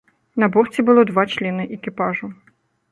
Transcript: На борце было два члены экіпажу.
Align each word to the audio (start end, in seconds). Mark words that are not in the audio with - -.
На 0.43 0.47
борце 0.55 0.79
было 0.89 1.03
два 1.11 1.27
члены 1.35 1.69
экіпажу. 1.79 2.35